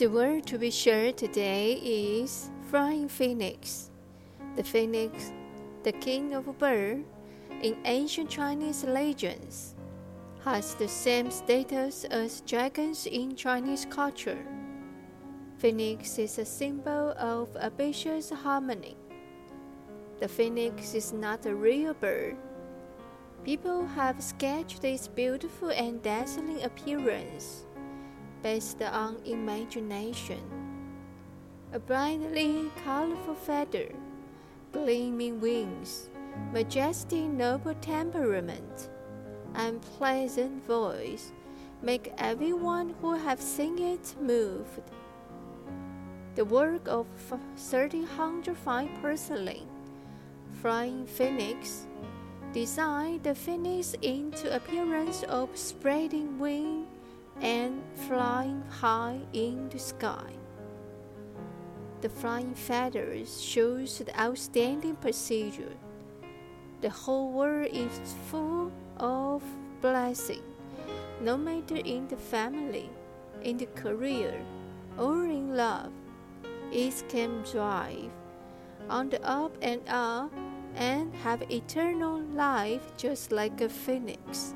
[0.00, 3.90] The word to be shared today is flying phoenix.
[4.56, 5.30] The phoenix,
[5.82, 7.04] the king of birds,
[7.60, 9.74] in ancient Chinese legends,
[10.42, 14.40] has the same status as dragons in Chinese culture.
[15.58, 18.96] Phoenix is a symbol of ambitious harmony.
[20.18, 22.38] The phoenix is not a real bird.
[23.44, 27.66] People have sketched its beautiful and dazzling appearance
[28.42, 30.40] based on imagination.
[31.72, 33.88] A brightly colorful feather,
[34.72, 36.08] gleaming wings,
[36.52, 38.88] majestic noble temperament,
[39.54, 41.32] and pleasant voice
[41.82, 44.82] make everyone who have seen it moved.
[46.34, 49.68] The work of 1305 porcelain,
[50.60, 51.86] Flying Phoenix,
[52.52, 56.86] designed the phoenix into appearance of spreading wing
[57.40, 60.32] and flying high in the sky.
[62.00, 65.76] The flying feathers shows the outstanding procedure.
[66.80, 69.42] The whole world is full of
[69.82, 70.42] blessing,
[71.20, 72.88] no matter in the family,
[73.42, 74.40] in the career,
[74.98, 75.92] or in love.
[76.72, 78.10] It can drive
[78.88, 80.32] on the up and up
[80.76, 84.54] and have eternal life just like a phoenix.